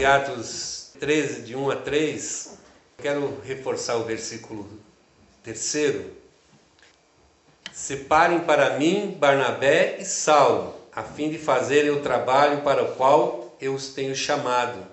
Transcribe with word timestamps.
de 0.00 0.06
Atos 0.06 0.92
13, 0.98 1.42
de 1.42 1.54
1 1.54 1.70
a 1.72 1.76
3, 1.76 2.58
quero 2.96 3.38
reforçar 3.44 3.96
o 3.96 4.04
versículo 4.04 4.66
terceiro. 5.42 6.16
Separem 7.70 8.40
para 8.40 8.78
mim 8.78 9.14
Barnabé 9.20 9.98
e 10.00 10.06
Saulo, 10.06 10.74
a 10.90 11.02
fim 11.02 11.28
de 11.28 11.36
fazerem 11.36 11.90
o 11.90 12.00
trabalho 12.00 12.62
para 12.62 12.82
o 12.82 12.94
qual 12.94 13.54
eu 13.60 13.74
os 13.74 13.88
tenho 13.88 14.16
chamado. 14.16 14.86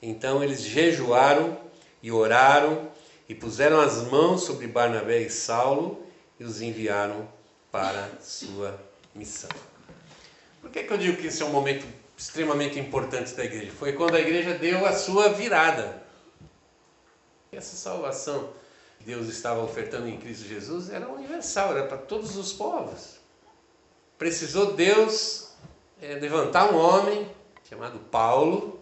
Então 0.00 0.42
eles 0.42 0.62
jejuaram 0.62 1.58
e 2.02 2.10
oraram 2.10 2.88
e 3.28 3.34
puseram 3.34 3.82
as 3.82 4.02
mãos 4.04 4.44
sobre 4.44 4.66
Barnabé 4.66 5.20
e 5.20 5.28
Saulo 5.28 6.06
e 6.40 6.44
os 6.44 6.62
enviaram 6.62 7.28
para 7.70 8.08
sua 8.22 8.80
missão. 9.14 9.50
Por 10.62 10.70
que, 10.70 10.84
que 10.84 10.90
eu 10.90 10.96
digo 10.96 11.18
que 11.18 11.26
esse 11.26 11.42
é 11.42 11.44
um 11.44 11.50
momento 11.50 11.84
extremamente 12.22 12.78
importante 12.78 13.34
da 13.34 13.44
igreja? 13.44 13.72
Foi 13.72 13.92
quando 13.92 14.14
a 14.14 14.20
igreja 14.20 14.54
deu 14.54 14.86
a 14.86 14.92
sua 14.92 15.30
virada. 15.30 16.02
Essa 17.50 17.76
salvação 17.76 18.50
que 18.98 19.04
Deus 19.04 19.26
estava 19.28 19.62
ofertando 19.62 20.08
em 20.08 20.16
Cristo 20.16 20.46
Jesus 20.46 20.88
era 20.88 21.08
universal, 21.08 21.76
era 21.76 21.86
para 21.86 21.98
todos 21.98 22.36
os 22.36 22.52
povos. 22.52 23.16
Precisou 24.16 24.74
Deus 24.74 25.48
é, 26.00 26.14
levantar 26.14 26.72
um 26.72 26.76
homem 26.78 27.28
chamado 27.68 27.98
Paulo 27.98 28.80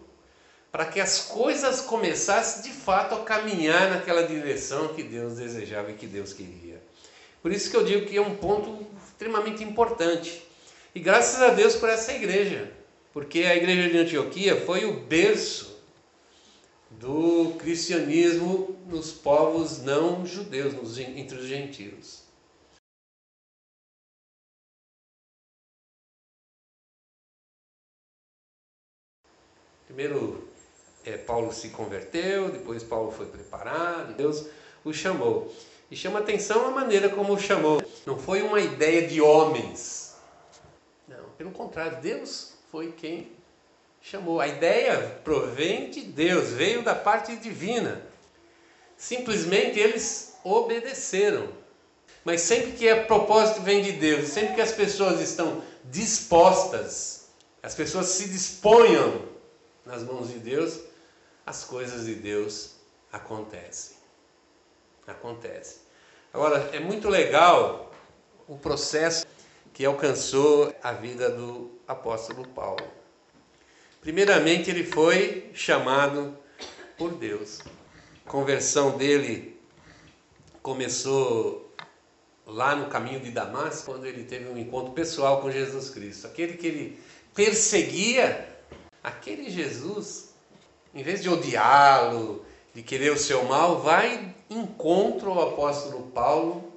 para 0.71 0.85
que 0.85 1.01
as 1.01 1.23
coisas 1.23 1.81
começassem 1.81 2.61
de 2.61 2.77
fato 2.77 3.15
a 3.15 3.23
caminhar 3.23 3.89
naquela 3.89 4.23
direção 4.23 4.89
que 4.89 5.03
Deus 5.03 5.37
desejava 5.37 5.91
e 5.91 5.95
que 5.95 6.05
Deus 6.05 6.31
queria. 6.31 6.81
Por 7.41 7.51
isso 7.51 7.71
que 7.71 7.75
eu 7.75 7.83
digo 7.83 8.05
que 8.05 8.15
é 8.15 8.21
um 8.21 8.35
ponto 8.35 8.85
extremamente 9.05 9.63
importante. 9.63 10.47
E 10.93 10.99
graças 10.99 11.41
a 11.41 11.49
Deus 11.49 11.75
por 11.75 11.89
essa 11.89 12.13
igreja, 12.13 12.71
porque 13.13 13.39
a 13.39 13.55
igreja 13.55 13.89
de 13.89 13.97
Antioquia 13.97 14.59
foi 14.65 14.85
o 14.85 15.01
berço 15.01 15.79
do 16.91 17.55
cristianismo 17.57 18.77
nos 18.87 19.11
povos 19.11 19.81
não 19.81 20.25
judeus, 20.25 20.73
nos, 20.73 20.97
entre 20.97 21.37
os 21.37 21.45
gentios. 21.45 22.21
Primeiro 29.85 30.47
é, 31.03 31.17
Paulo 31.17 31.51
se 31.51 31.69
converteu, 31.69 32.49
depois 32.49 32.81
Paulo 32.81 33.11
foi 33.11 33.25
preparado, 33.25 34.15
Deus 34.15 34.47
o 34.85 34.93
chamou. 34.93 35.53
E 35.89 35.95
chama 35.97 36.19
atenção 36.19 36.65
a 36.67 36.71
maneira 36.71 37.09
como 37.09 37.33
o 37.33 37.39
chamou. 37.39 37.81
Não 38.05 38.17
foi 38.17 38.41
uma 38.41 38.61
ideia 38.61 39.05
de 39.05 39.19
homens. 39.19 40.15
Não, 41.05 41.29
pelo 41.37 41.51
contrário, 41.51 41.99
Deus 41.99 42.50
foi 42.71 42.93
quem 42.93 43.29
chamou. 44.01 44.39
A 44.39 44.47
ideia 44.47 45.19
provém 45.23 45.91
de 45.91 46.01
Deus, 46.01 46.49
veio 46.49 46.81
da 46.81 46.95
parte 46.95 47.35
divina. 47.35 48.01
Simplesmente 48.97 49.77
eles 49.77 50.37
obedeceram. 50.43 51.49
Mas 52.23 52.41
sempre 52.41 52.71
que 52.73 52.87
a 52.87 53.03
propósito 53.05 53.61
vem 53.61 53.81
de 53.81 53.93
Deus, 53.93 54.29
sempre 54.29 54.55
que 54.55 54.61
as 54.61 54.71
pessoas 54.71 55.19
estão 55.19 55.61
dispostas, 55.85 57.27
as 57.61 57.75
pessoas 57.75 58.07
se 58.07 58.29
disponham 58.29 59.27
nas 59.85 60.03
mãos 60.03 60.29
de 60.29 60.39
Deus, 60.39 60.79
as 61.45 61.63
coisas 61.63 62.05
de 62.05 62.15
Deus 62.15 62.75
acontecem. 63.11 63.97
Acontece. 65.07 65.79
Agora, 66.31 66.69
é 66.71 66.79
muito 66.79 67.09
legal 67.09 67.91
o 68.47 68.55
processo 68.57 69.25
que 69.73 69.83
alcançou 69.83 70.73
a 70.81 70.93
vida 70.93 71.29
do 71.29 71.80
apóstolo 71.91 72.47
Paulo. 72.47 72.85
Primeiramente, 74.01 74.69
ele 74.69 74.83
foi 74.83 75.49
chamado 75.53 76.37
por 76.97 77.11
Deus. 77.13 77.59
A 78.25 78.29
conversão 78.29 78.97
dele 78.97 79.59
começou 80.61 81.73
lá 82.45 82.75
no 82.75 82.87
caminho 82.87 83.19
de 83.19 83.31
Damasco, 83.31 83.85
quando 83.85 84.05
ele 84.05 84.23
teve 84.23 84.49
um 84.49 84.57
encontro 84.57 84.91
pessoal 84.93 85.41
com 85.41 85.51
Jesus 85.51 85.89
Cristo. 85.89 86.27
Aquele 86.27 86.57
que 86.57 86.67
ele 86.67 86.99
perseguia, 87.33 88.47
aquele 89.03 89.49
Jesus 89.49 90.31
em 90.93 91.03
vez 91.03 91.21
de 91.21 91.29
odiá-lo, 91.29 92.45
de 92.73 92.83
querer 92.83 93.11
o 93.11 93.17
seu 93.17 93.43
mal, 93.45 93.79
vai 93.79 94.33
encontra 94.49 95.29
o 95.29 95.41
apóstolo 95.41 96.07
Paulo. 96.07 96.71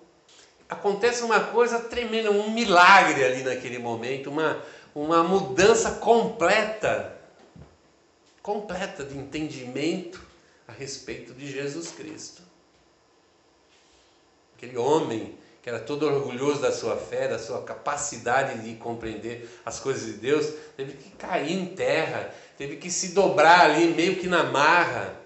Acontece 0.68 1.22
uma 1.22 1.40
coisa 1.40 1.80
tremenda, 1.80 2.30
um 2.30 2.50
milagre 2.50 3.24
ali 3.24 3.42
naquele 3.42 3.78
momento, 3.78 4.30
uma, 4.30 4.62
uma 4.94 5.24
mudança 5.24 5.92
completa, 5.92 7.18
completa 8.40 9.02
de 9.04 9.16
entendimento 9.18 10.22
a 10.68 10.72
respeito 10.72 11.34
de 11.34 11.50
Jesus 11.50 11.90
Cristo. 11.90 12.42
Aquele 14.56 14.76
homem 14.78 15.36
que 15.64 15.70
era 15.70 15.80
todo 15.80 16.04
orgulhoso 16.06 16.60
da 16.60 16.70
sua 16.70 16.94
fé, 16.94 17.26
da 17.26 17.38
sua 17.38 17.62
capacidade 17.62 18.62
de 18.62 18.76
compreender 18.76 19.48
as 19.64 19.80
coisas 19.80 20.04
de 20.04 20.12
Deus, 20.12 20.46
teve 20.76 20.92
que 20.92 21.08
cair 21.12 21.52
em 21.52 21.74
terra, 21.74 22.34
teve 22.58 22.76
que 22.76 22.90
se 22.90 23.14
dobrar 23.14 23.70
ali 23.70 23.86
meio 23.86 24.16
que 24.16 24.28
na 24.28 24.42
marra. 24.42 25.18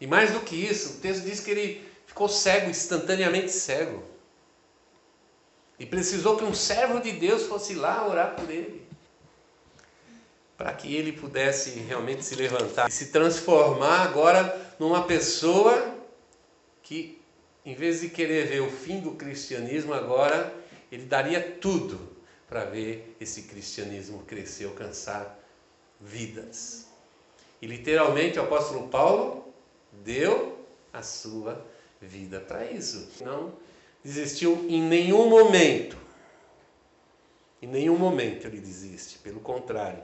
E 0.00 0.08
mais 0.08 0.32
do 0.32 0.40
que 0.40 0.56
isso, 0.56 0.94
o 0.94 1.00
texto 1.00 1.22
diz 1.22 1.38
que 1.38 1.52
ele 1.52 1.88
ficou 2.04 2.28
cego, 2.28 2.68
instantaneamente 2.68 3.52
cego. 3.52 4.02
E 5.78 5.84
precisou 5.84 6.36
que 6.36 6.44
um 6.44 6.54
servo 6.54 7.00
de 7.00 7.12
Deus 7.12 7.44
fosse 7.44 7.74
lá 7.74 8.06
orar 8.06 8.34
por 8.34 8.50
ele. 8.50 8.86
Para 10.56 10.72
que 10.72 10.94
ele 10.94 11.12
pudesse 11.12 11.70
realmente 11.80 12.24
se 12.24 12.34
levantar 12.34 12.88
e 12.88 12.92
se 12.92 13.06
transformar 13.06 14.00
agora 14.00 14.74
numa 14.78 15.04
pessoa 15.04 15.94
que, 16.82 17.20
em 17.64 17.74
vez 17.74 18.00
de 18.00 18.08
querer 18.08 18.46
ver 18.46 18.60
o 18.60 18.70
fim 18.70 19.00
do 19.00 19.12
cristianismo, 19.12 19.92
agora 19.92 20.54
ele 20.90 21.04
daria 21.04 21.58
tudo 21.60 22.16
para 22.48 22.64
ver 22.64 23.14
esse 23.20 23.42
cristianismo 23.42 24.22
crescer, 24.22 24.64
alcançar 24.64 25.38
vidas. 26.00 26.86
E 27.60 27.66
literalmente 27.66 28.38
o 28.38 28.42
apóstolo 28.42 28.88
Paulo 28.88 29.52
deu 29.92 30.64
a 30.92 31.02
sua 31.02 31.64
vida 32.00 32.40
para 32.40 32.70
isso. 32.70 33.08
Não 33.22 33.52
desistiu 34.06 34.66
em 34.68 34.80
nenhum 34.82 35.28
momento. 35.28 35.96
Em 37.60 37.66
nenhum 37.66 37.96
momento 37.96 38.46
ele 38.46 38.60
desiste, 38.60 39.18
pelo 39.18 39.40
contrário. 39.40 40.02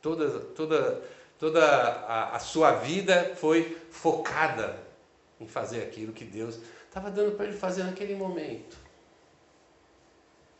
Toda, 0.00 0.40
toda, 0.40 1.02
toda 1.38 1.64
a, 1.64 2.36
a 2.36 2.38
sua 2.38 2.72
vida 2.72 3.34
foi 3.36 3.76
focada 3.90 4.78
em 5.40 5.46
fazer 5.46 5.82
aquilo 5.82 6.12
que 6.12 6.24
Deus 6.24 6.58
estava 6.86 7.10
dando 7.10 7.36
para 7.36 7.46
ele 7.46 7.56
fazer 7.56 7.84
naquele 7.84 8.14
momento 8.14 8.88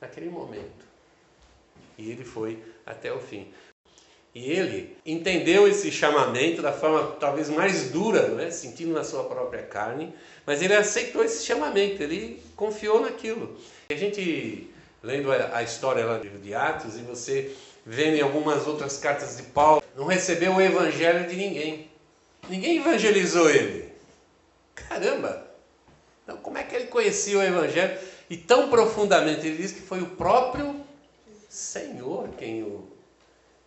naquele 0.00 0.30
momento. 0.30 0.86
E 1.96 2.10
ele 2.10 2.24
foi 2.24 2.62
até 2.86 3.12
o 3.12 3.20
fim. 3.20 3.52
E 4.38 4.52
ele 4.52 4.96
entendeu 5.04 5.66
esse 5.66 5.90
chamamento 5.90 6.62
da 6.62 6.72
forma 6.72 7.16
talvez 7.18 7.48
mais 7.48 7.90
dura, 7.90 8.40
é? 8.40 8.52
sentindo 8.52 8.92
na 8.92 9.02
sua 9.02 9.24
própria 9.24 9.64
carne, 9.64 10.14
mas 10.46 10.62
ele 10.62 10.76
aceitou 10.76 11.24
esse 11.24 11.44
chamamento, 11.44 12.00
ele 12.00 12.40
confiou 12.54 13.00
naquilo. 13.00 13.58
E 13.90 13.94
a 13.94 13.96
gente, 13.96 14.70
lendo 15.02 15.32
a 15.32 15.60
história 15.64 16.04
lá 16.04 16.18
de 16.18 16.54
Atos, 16.54 16.94
e 16.94 17.00
você 17.00 17.50
vendo 17.84 18.14
em 18.16 18.20
algumas 18.20 18.64
outras 18.68 18.98
cartas 18.98 19.38
de 19.38 19.42
Paulo, 19.42 19.82
não 19.96 20.04
recebeu 20.04 20.54
o 20.54 20.60
evangelho 20.60 21.28
de 21.28 21.34
ninguém. 21.34 21.90
Ninguém 22.48 22.76
evangelizou 22.76 23.50
ele. 23.50 23.92
Caramba! 24.72 25.48
Então, 26.22 26.36
como 26.36 26.58
é 26.58 26.62
que 26.62 26.76
ele 26.76 26.86
conhecia 26.86 27.38
o 27.38 27.42
evangelho? 27.42 27.98
E 28.30 28.36
tão 28.36 28.70
profundamente 28.70 29.48
ele 29.48 29.56
diz 29.56 29.72
que 29.72 29.80
foi 29.80 30.00
o 30.00 30.10
próprio 30.10 30.76
Senhor 31.48 32.28
quem 32.38 32.62
o 32.62 32.87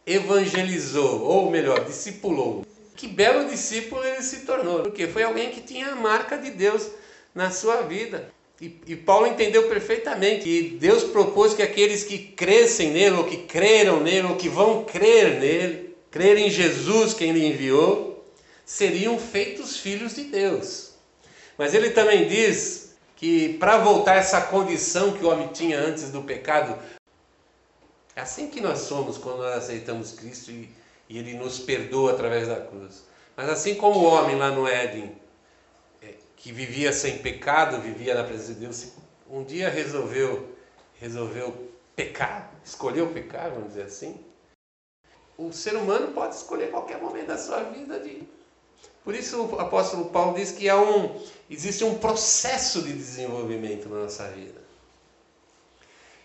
evangelizou, 0.06 1.21
ou 1.21 1.51
melhor, 1.51 1.86
discipulou. 1.86 2.65
Que 2.95 3.07
belo 3.07 3.50
discípulo 3.50 4.03
ele 4.03 4.21
se 4.21 4.42
tornou, 4.42 4.81
porque 4.81 5.07
foi 5.07 5.24
alguém 5.24 5.50
que 5.50 5.62
tinha 5.62 5.88
a 5.88 5.95
marca 5.95 6.38
de 6.38 6.51
Deus 6.51 6.88
na 7.33 7.50
sua 7.50 7.81
vida. 7.81 8.31
E, 8.59 8.80
e, 8.86 8.95
Paulo 8.95 9.25
entendeu 9.25 9.68
perfeitamente 9.68 10.44
que 10.44 10.77
Deus 10.80 11.03
propôs 11.06 11.56
que 11.56 11.63
aqueles 11.63 12.03
que 12.03 12.19
crescem 12.19 12.92
nele, 12.92 13.15
ou 13.15 13.24
que 13.24 13.38
creram 13.38 14.01
nele, 14.01 14.27
ou 14.27 14.36
que 14.36 14.48
vão 14.48 14.83
crer 14.83 15.39
nele, 15.39 15.95
crer 16.12 16.38
em 16.38 16.50
Jesus, 16.50 17.15
quem 17.15 17.31
lhe 17.31 17.44
enviou, 17.44 18.24
seriam 18.63 19.18
feitos 19.18 19.77
filhos 19.77 20.15
de 20.15 20.25
Deus. 20.25 20.92
Mas 21.57 21.74
ele 21.74 21.89
também 21.89 22.27
diz 22.27 22.95
que 23.15 23.53
para 23.59 23.77
voltar 23.77 24.15
essa 24.15 24.42
condição 24.42 25.13
que 25.13 25.25
o 25.25 25.30
homem 25.30 25.48
tinha 25.48 25.80
antes 25.80 26.12
do 26.12 26.21
pecado, 26.21 26.77
é 28.15 28.21
assim 28.21 28.49
que 28.49 28.59
nós 28.59 28.79
somos 28.79 29.17
quando 29.17 29.37
nós 29.37 29.55
aceitamos 29.57 30.11
Cristo 30.11 30.51
e, 30.51 30.69
e 31.09 31.17
Ele 31.17 31.33
nos 31.33 31.59
perdoa 31.59 32.11
através 32.11 32.47
da 32.47 32.59
cruz. 32.59 33.05
Mas 33.35 33.49
assim 33.49 33.75
como 33.75 33.99
o 33.99 34.03
homem 34.03 34.35
lá 34.35 34.51
no 34.51 34.67
Éden, 34.67 35.15
é, 36.01 36.15
que 36.35 36.51
vivia 36.51 36.91
sem 36.91 37.19
pecado, 37.19 37.81
vivia 37.81 38.15
na 38.15 38.23
presença 38.23 38.53
de 38.53 38.59
Deus, 38.59 38.91
um 39.29 39.43
dia 39.43 39.69
resolveu, 39.69 40.55
resolveu 40.99 41.71
pecar, 41.95 42.51
escolheu 42.63 43.07
pecar, 43.13 43.49
vamos 43.51 43.69
dizer 43.69 43.83
assim, 43.83 44.19
o 45.37 45.51
ser 45.51 45.75
humano 45.75 46.11
pode 46.11 46.35
escolher 46.35 46.69
qualquer 46.69 47.01
momento 47.01 47.27
da 47.27 47.37
sua 47.37 47.63
vida 47.63 47.99
de. 47.99 48.23
Por 49.03 49.15
isso 49.15 49.43
o 49.43 49.59
apóstolo 49.59 50.09
Paulo 50.09 50.35
diz 50.35 50.51
que 50.51 50.69
há 50.69 50.79
um, 50.79 51.19
existe 51.49 51.83
um 51.83 51.97
processo 51.97 52.83
de 52.83 52.93
desenvolvimento 52.93 53.89
na 53.89 54.03
nossa 54.03 54.27
vida. 54.29 54.60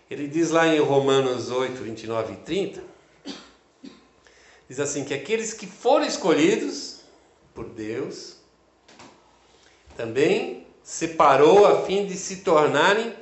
Ele 0.09 0.27
diz 0.27 0.51
lá 0.51 0.67
em 0.67 0.79
Romanos 0.79 1.51
8, 1.51 1.83
29 1.83 2.33
e 2.33 2.35
30, 2.37 2.83
diz 4.69 4.79
assim 4.79 5.03
que 5.03 5.13
aqueles 5.13 5.53
que 5.53 5.67
foram 5.67 6.05
escolhidos 6.05 7.01
por 7.53 7.65
Deus 7.65 8.37
também 9.97 10.65
separou 10.81 11.65
a 11.65 11.83
fim 11.85 12.05
de 12.05 12.15
se 12.15 12.37
tornarem 12.37 13.13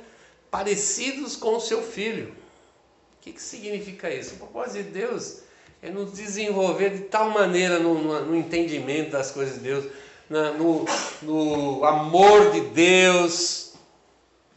parecidos 0.50 1.34
com 1.34 1.56
o 1.56 1.60
seu 1.60 1.82
filho. 1.82 2.28
O 2.28 3.22
que, 3.22 3.32
que 3.32 3.42
significa 3.42 4.08
isso? 4.08 4.34
O 4.34 4.38
propósito 4.38 4.84
de 4.84 4.90
Deus 4.90 5.40
é 5.82 5.90
nos 5.90 6.12
desenvolver 6.12 6.90
de 6.90 7.00
tal 7.04 7.30
maneira 7.30 7.80
no, 7.80 8.00
no, 8.00 8.26
no 8.26 8.36
entendimento 8.36 9.10
das 9.10 9.32
coisas 9.32 9.54
de 9.54 9.60
Deus, 9.60 9.84
na, 10.30 10.52
no, 10.52 10.84
no 11.22 11.84
amor 11.84 12.52
de 12.52 12.60
Deus, 12.60 13.65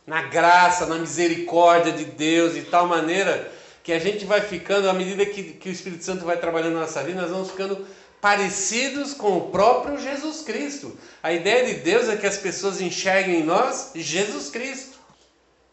na 0.10 0.24
graça, 0.24 0.88
na 0.88 0.96
misericórdia 0.96 1.92
de 1.92 2.04
Deus, 2.04 2.56
de 2.56 2.64
tal 2.64 2.88
maneira 2.88 3.54
que 3.84 3.94
a 3.94 4.00
gente 4.00 4.26
vai 4.26 4.42
ficando, 4.42 4.90
à 4.90 4.94
medida 4.94 5.24
que, 5.24 5.54
que 5.54 5.70
o 5.70 5.72
Espírito 5.72 6.04
Santo 6.04 6.26
vai 6.26 6.36
trabalhando 6.38 6.74
na 6.74 6.82
nossa 6.82 7.04
vida, 7.04 7.22
nós 7.22 7.30
vamos 7.30 7.52
ficando 7.52 7.86
parecidos 8.20 9.14
com 9.14 9.38
o 9.38 9.52
próprio 9.52 10.00
Jesus 10.00 10.42
Cristo. 10.42 10.98
A 11.22 11.32
ideia 11.32 11.64
de 11.64 11.82
Deus 11.82 12.10
é 12.10 12.18
que 12.18 12.26
as 12.26 12.38
pessoas 12.38 12.82
enxerguem 12.82 13.42
em 13.42 13.44
nós 13.44 13.92
Jesus 13.94 14.50
Cristo. 14.50 14.98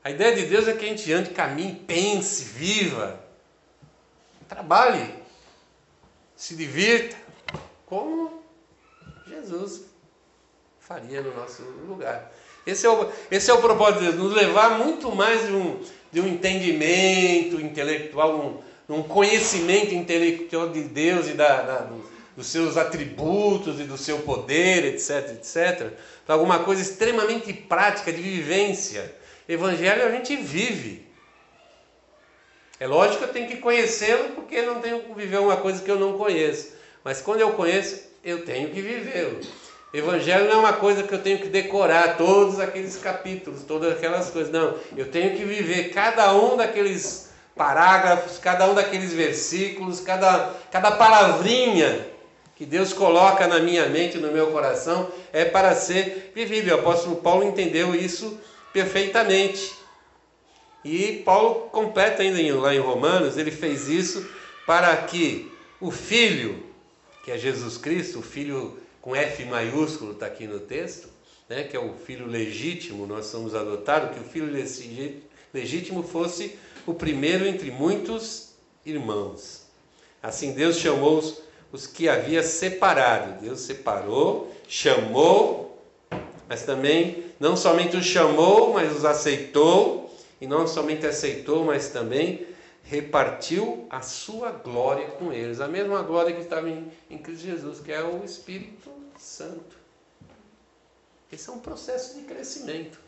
A 0.05 0.11
ideia 0.11 0.37
de 0.37 0.45
Deus 0.45 0.69
é 0.69 0.75
que 0.75 0.85
a 0.85 0.89
gente 0.89 1.11
ande, 1.11 1.31
caminhe, 1.31 1.75
pense, 1.75 2.45
viva, 2.45 3.19
trabalhe 4.47 5.15
se 6.37 6.55
divirta, 6.55 7.17
como 7.87 8.43
Jesus 9.27 9.87
faria 10.79 11.23
no 11.23 11.35
nosso 11.35 11.63
lugar. 11.63 12.31
Esse 12.67 12.85
é 12.85 12.91
o, 12.91 13.09
esse 13.31 13.51
é 13.51 13.55
o 13.55 13.61
propósito 13.61 14.01
de 14.01 14.05
Deus, 14.07 14.17
nos 14.17 14.35
levar 14.35 14.79
muito 14.79 15.15
mais 15.15 15.47
de 15.47 15.53
um, 15.53 15.81
de 16.11 16.21
um 16.21 16.27
entendimento 16.27 17.61
intelectual, 17.61 18.61
um, 18.89 18.97
um 18.97 19.03
conhecimento 19.05 19.95
intelectual 19.95 20.71
de 20.71 20.83
Deus 20.83 21.29
e 21.29 21.35
da, 21.35 21.63
da, 21.63 21.89
dos 22.37 22.49
seus 22.49 22.77
atributos 22.77 23.79
e 23.79 23.85
do 23.85 23.97
seu 23.97 24.19
poder, 24.19 24.85
etc, 24.85 25.31
etc, 25.31 25.93
para 26.27 26.35
alguma 26.35 26.59
coisa 26.59 26.83
extremamente 26.83 27.53
prática, 27.53 28.13
de 28.13 28.21
vivência. 28.21 29.15
Evangelho 29.49 30.05
a 30.05 30.11
gente 30.11 30.35
vive. 30.35 31.07
É 32.81 32.87
lógico 32.87 33.19
que 33.19 33.25
eu 33.25 33.33
tenho 33.33 33.49
que 33.49 33.57
conhecê-lo 33.59 34.31
porque 34.35 34.61
não 34.61 34.81
tenho 34.81 35.01
que 35.01 35.15
viver 35.15 35.39
uma 35.39 35.57
coisa 35.57 35.83
que 35.83 35.91
eu 35.91 35.99
não 35.99 36.19
conheço. 36.19 36.75
Mas 37.05 37.23
quando 37.23 37.41
eu 37.41 37.53
conheço, 37.53 38.03
eu 38.25 38.45
tenho 38.45 38.71
que 38.71 38.83
vivê-lo. 38.83 39.41
Evangelho 39.99 40.47
não 40.47 40.53
é 40.53 40.57
uma 40.57 40.73
coisa 40.75 41.03
que 41.03 41.15
eu 41.15 41.23
tenho 41.23 41.39
que 41.39 41.49
decorar 41.49 42.17
todos 42.17 42.61
aqueles 42.61 42.97
capítulos, 42.97 43.63
todas 43.63 43.93
aquelas 43.93 44.31
coisas. 44.31 44.53
Não, 44.53 44.75
eu 44.97 45.11
tenho 45.11 45.37
que 45.37 45.45
viver 45.45 45.91
cada 45.91 46.35
um 46.35 46.57
daqueles 46.57 47.31
parágrafos, 47.55 48.37
cada 48.39 48.69
um 48.69 48.75
daqueles 48.75 49.13
versículos, 49.13 50.01
cada, 50.01 50.55
cada 50.71 50.91
palavrinha 50.91 52.07
que 52.57 52.67
Deus 52.67 52.93
coloca 52.93 53.47
na 53.47 53.59
minha 53.59 53.87
mente, 53.87 54.19
no 54.19 54.33
meu 54.33 54.49
coração, 54.49 55.11
é 55.33 55.45
para 55.45 55.75
ser 55.75 56.33
vivido. 56.35 56.71
O 56.71 56.75
apóstolo 56.75 57.17
Paulo 57.17 57.45
entendeu 57.45 57.95
isso 57.95 58.39
perfeitamente. 58.73 59.73
E 60.85 61.23
Paulo 61.25 61.69
completa 61.71 62.23
ainda 62.23 62.61
lá 62.61 62.75
em 62.75 62.79
Romanos, 62.79 63.37
ele 63.37 63.51
fez 63.51 63.89
isso 63.89 64.29
para 64.67 64.97
que 64.97 65.51
o 65.81 65.91
Filho, 65.91 66.63
que 67.25 67.31
é 67.31 67.39
Jesus 67.39 67.77
Cristo, 67.77 68.21
o 68.21 68.23
Filho 68.23 68.79
com 69.07 69.15
F 69.15 69.45
maiúsculo 69.45 70.15
está 70.15 70.27
aqui 70.27 70.49
no 70.49 70.59
texto, 70.59 71.09
né, 71.49 71.63
que 71.63 71.77
é 71.77 71.79
o 71.79 71.95
Filho 71.95 72.27
legítimo, 72.27 73.07
nós 73.07 73.27
somos 73.27 73.55
adotados, 73.55 74.17
que 74.17 74.21
o 74.21 74.25
Filho 74.25 74.53
legítimo 75.55 76.03
fosse 76.03 76.59
o 76.85 76.93
primeiro 76.93 77.47
entre 77.47 77.71
muitos 77.71 78.55
irmãos. 78.85 79.63
Assim 80.21 80.55
Deus 80.55 80.79
chamou 80.79 81.19
os, 81.19 81.41
os 81.71 81.87
que 81.87 82.09
havia 82.09 82.43
separado. 82.43 83.41
Deus 83.41 83.61
separou, 83.61 84.53
chamou, 84.67 85.81
mas 86.49 86.65
também 86.65 87.27
não 87.39 87.57
somente 87.57 87.97
os 87.97 88.05
chamou, 88.05 88.73
mas 88.73 88.93
os 88.93 89.05
aceitou 89.05 90.13
e 90.41 90.49
não 90.49 90.67
somente 90.67 91.07
aceitou, 91.07 91.65
mas 91.65 91.91
também 91.91 92.45
repartiu 92.89 93.87
a 93.91 94.01
sua 94.01 94.51
glória 94.53 95.09
com 95.09 95.33
eles, 95.33 95.61
a 95.61 95.67
mesma 95.67 96.03
glória 96.03 96.33
que 96.33 96.41
estava 96.41 96.69
em, 96.69 96.91
em 97.11 97.19
Cristo 97.19 97.45
Jesus, 97.45 97.81
que 97.81 97.93
é 97.93 98.03
o 98.03 98.25
Espírito 98.25 98.91
Santo. 99.19 99.77
Esse 101.31 101.51
é 101.51 101.53
um 101.53 101.59
processo 101.59 102.15
de 102.15 102.23
crescimento. 102.23 102.99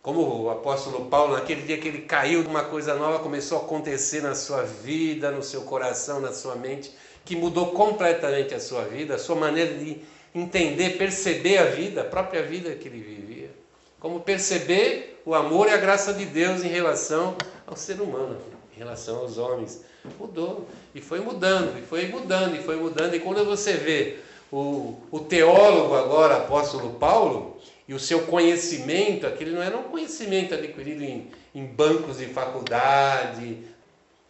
Como 0.00 0.42
o 0.44 0.50
apóstolo 0.50 1.06
Paulo, 1.10 1.34
naquele 1.34 1.62
dia 1.62 1.78
que 1.78 1.86
ele 1.86 2.02
caiu, 2.02 2.40
uma 2.42 2.64
coisa 2.64 2.94
nova 2.94 3.22
começou 3.22 3.58
a 3.58 3.62
acontecer 3.62 4.22
na 4.22 4.34
sua 4.34 4.62
vida, 4.62 5.30
no 5.30 5.42
seu 5.42 5.62
coração, 5.62 6.18
na 6.18 6.32
sua 6.32 6.56
mente, 6.56 6.92
que 7.24 7.36
mudou 7.36 7.72
completamente 7.72 8.54
a 8.54 8.58
sua 8.58 8.84
vida, 8.84 9.14
a 9.14 9.18
sua 9.18 9.36
maneira 9.36 9.74
de 9.74 10.02
entender, 10.34 10.96
perceber 10.96 11.58
a 11.58 11.66
vida, 11.66 12.00
a 12.00 12.04
própria 12.04 12.42
vida 12.42 12.74
que 12.74 12.88
ele 12.88 13.00
vivia 13.00 13.62
como 14.02 14.18
perceber 14.18 15.11
o 15.24 15.34
amor 15.34 15.68
e 15.68 15.70
a 15.70 15.76
graça 15.76 16.12
de 16.12 16.24
Deus 16.24 16.64
em 16.64 16.68
relação 16.68 17.36
ao 17.66 17.76
ser 17.76 18.00
humano, 18.00 18.38
em 18.74 18.78
relação 18.78 19.18
aos 19.18 19.38
homens. 19.38 19.82
Mudou, 20.18 20.66
e 20.94 21.00
foi 21.00 21.20
mudando, 21.20 21.78
e 21.78 21.82
foi 21.82 22.08
mudando, 22.08 22.56
e 22.56 22.62
foi 22.62 22.76
mudando. 22.76 23.14
E 23.14 23.20
quando 23.20 23.44
você 23.44 23.74
vê 23.74 24.18
o, 24.50 24.96
o 25.10 25.20
teólogo 25.20 25.94
agora, 25.94 26.38
apóstolo 26.38 26.94
Paulo, 26.94 27.56
e 27.86 27.94
o 27.94 27.98
seu 27.98 28.22
conhecimento, 28.22 29.26
aquele 29.26 29.50
não 29.50 29.62
era 29.62 29.76
um 29.76 29.84
conhecimento 29.84 30.54
adquirido 30.54 31.02
em, 31.02 31.30
em 31.54 31.64
bancos 31.64 32.18
de 32.18 32.26
faculdade, 32.26 33.58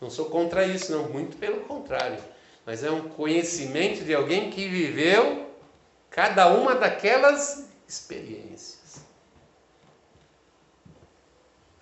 não 0.00 0.10
sou 0.10 0.26
contra 0.26 0.66
isso, 0.66 0.90
não, 0.92 1.08
muito 1.08 1.36
pelo 1.36 1.60
contrário. 1.60 2.18
Mas 2.66 2.82
é 2.82 2.90
um 2.90 3.08
conhecimento 3.08 4.04
de 4.04 4.14
alguém 4.14 4.50
que 4.50 4.68
viveu 4.68 5.46
cada 6.10 6.48
uma 6.48 6.74
daquelas 6.74 7.68
experiências. 7.88 8.71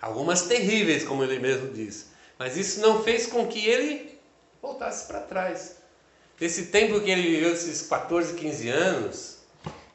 Algumas 0.01 0.43
terríveis, 0.43 1.03
como 1.03 1.23
ele 1.23 1.37
mesmo 1.37 1.71
disse. 1.71 2.07
Mas 2.39 2.57
isso 2.57 2.81
não 2.81 3.03
fez 3.03 3.27
com 3.27 3.47
que 3.47 3.67
ele 3.67 4.19
voltasse 4.61 5.05
para 5.05 5.19
trás. 5.19 5.77
Esse 6.39 6.67
tempo 6.67 6.99
que 7.01 7.11
ele 7.11 7.21
viveu, 7.21 7.53
esses 7.53 7.83
14, 7.83 8.33
15 8.33 8.69
anos, 8.69 9.37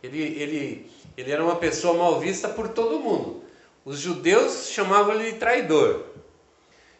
ele, 0.01 0.23
ele, 0.23 0.91
ele 1.17 1.33
era 1.33 1.43
uma 1.43 1.57
pessoa 1.57 1.95
mal 1.95 2.21
vista 2.21 2.49
por 2.49 2.69
todo 2.69 3.01
mundo. 3.01 3.43
Os 3.85 3.99
judeus 3.99 4.69
chamavam 4.69 5.15
ele 5.15 5.33
de 5.33 5.39
traidor. 5.39 6.07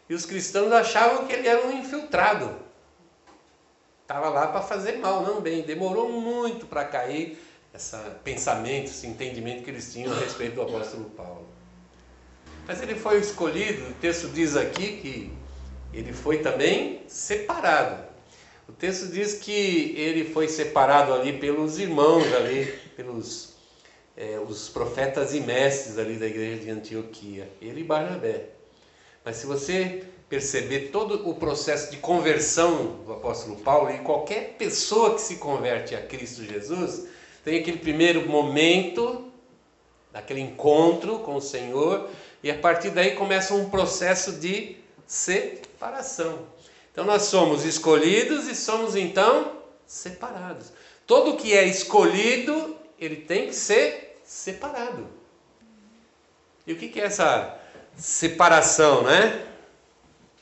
E 0.09 0.13
os 0.13 0.25
cristãos 0.25 0.71
achavam 0.73 1.25
que 1.25 1.33
ele 1.33 1.47
era 1.47 1.65
um 1.65 1.79
infiltrado. 1.79 2.57
Estava 4.01 4.29
lá 4.29 4.47
para 4.47 4.61
fazer 4.61 4.97
mal, 4.97 5.21
não 5.21 5.39
bem. 5.39 5.61
Demorou 5.61 6.11
muito 6.11 6.65
para 6.65 6.83
cair 6.83 7.37
esse 7.73 7.95
pensamento, 8.23 8.85
esse 8.85 9.07
entendimento 9.07 9.63
que 9.63 9.69
eles 9.69 9.93
tinham 9.93 10.11
a 10.11 10.19
respeito 10.19 10.55
do 10.55 10.61
apóstolo 10.61 11.09
Paulo. 11.11 11.56
Mas 12.67 12.81
ele 12.81 12.95
foi 12.95 13.19
escolhido, 13.19 13.89
o 13.89 13.93
texto 13.93 14.27
diz 14.27 14.57
aqui 14.57 14.97
que 14.97 15.31
ele 15.93 16.11
foi 16.11 16.39
também 16.39 17.01
separado. 17.07 18.03
O 18.67 18.73
texto 18.73 19.07
diz 19.07 19.35
que 19.35 19.95
ele 19.97 20.25
foi 20.25 20.49
separado 20.49 21.13
ali 21.13 21.31
pelos 21.31 21.79
irmãos 21.79 22.25
ali, 22.33 22.65
pelos 22.97 23.55
é, 24.17 24.37
os 24.45 24.67
profetas 24.67 25.33
e 25.33 25.39
mestres 25.39 25.97
ali 25.97 26.17
da 26.17 26.25
igreja 26.25 26.63
de 26.63 26.69
Antioquia, 26.69 27.47
ele 27.61 27.81
e 27.81 27.83
Barnabé. 27.83 28.49
Mas 29.23 29.37
se 29.37 29.45
você 29.45 30.03
perceber 30.27 30.89
todo 30.91 31.29
o 31.29 31.35
processo 31.35 31.89
de 31.89 31.97
conversão 31.97 32.97
do 33.05 33.13
apóstolo 33.13 33.55
Paulo 33.57 33.91
e 33.91 33.99
qualquer 33.99 34.55
pessoa 34.57 35.15
que 35.15 35.21
se 35.21 35.37
converte 35.37 35.95
a 35.95 36.01
Cristo 36.01 36.43
Jesus, 36.43 37.07
tem 37.45 37.59
aquele 37.59 37.77
primeiro 37.77 38.27
momento, 38.27 39.31
aquele 40.13 40.41
encontro 40.41 41.19
com 41.19 41.35
o 41.35 41.41
Senhor, 41.41 42.09
e 42.43 42.51
a 42.51 42.57
partir 42.57 42.91
daí 42.91 43.15
começa 43.15 43.53
um 43.53 43.69
processo 43.69 44.33
de 44.33 44.77
separação. 45.05 46.47
Então 46.91 47.05
nós 47.05 47.23
somos 47.23 47.63
escolhidos 47.63 48.47
e 48.47 48.55
somos 48.55 48.95
então 48.95 49.61
separados. 49.85 50.71
Todo 51.05 51.37
que 51.37 51.55
é 51.55 51.65
escolhido, 51.65 52.75
ele 52.99 53.17
tem 53.17 53.47
que 53.47 53.53
ser 53.53 54.19
separado. 54.23 55.07
E 56.65 56.73
o 56.73 56.75
que 56.75 56.99
é 56.99 57.05
essa 57.05 57.57
separação, 57.95 59.03
né? 59.03 59.45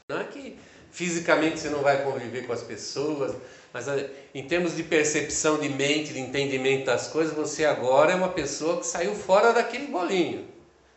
Não 0.08 0.20
é 0.20 0.24
que 0.24 0.58
fisicamente 0.92 1.60
você 1.60 1.70
não 1.70 1.82
vai 1.82 2.04
conviver 2.04 2.48
com 2.48 2.54
as 2.54 2.64
pessoas, 2.64 3.36
mas 3.74 3.88
eh, 3.88 4.10
em 4.34 4.48
termos 4.48 4.76
de 4.76 4.84
percepção 4.84 5.60
de 5.60 5.70
mente, 5.70 6.14
de 6.14 6.20
entendimento 6.20 6.86
das 6.86 7.08
coisas, 7.08 7.36
você 7.36 7.66
agora 7.66 8.14
é 8.14 8.16
uma 8.16 8.30
pessoa 8.30 8.80
que 8.80 8.88
saiu 8.88 9.14
fora 9.14 9.52
daquele 9.52 9.88
bolinho. 9.88 10.55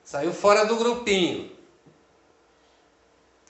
Saiu 0.09 0.33
fora 0.33 0.65
do 0.65 0.75
grupinho. 0.77 1.53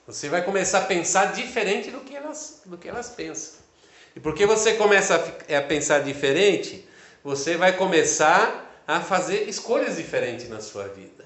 Você 0.05 0.27
vai 0.27 0.43
começar 0.43 0.79
a 0.79 0.85
pensar 0.85 1.31
diferente 1.31 1.89
do 1.89 2.01
que 2.01 2.13
elas, 2.13 2.63
do 2.65 2.77
que 2.77 2.89
elas 2.89 3.11
pensam. 3.11 3.61
E 4.13 4.19
porque 4.19 4.45
você 4.45 4.73
começa 4.73 5.15
a, 5.15 5.57
a 5.57 5.61
pensar 5.61 5.99
diferente, 5.99 6.85
você 7.23 7.55
vai 7.55 7.77
começar 7.77 8.83
a 8.85 8.99
fazer 8.99 9.47
escolhas 9.47 9.95
diferentes 9.95 10.49
na 10.49 10.59
sua 10.59 10.89
vida. 10.89 11.23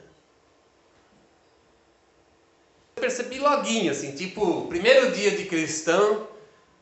Eu 2.96 3.02
percebi 3.02 3.40
loguinho, 3.40 3.92
assim, 3.92 4.14
tipo, 4.14 4.68
primeiro 4.68 5.14
dia 5.14 5.32
de 5.32 5.46
cristão, 5.46 6.28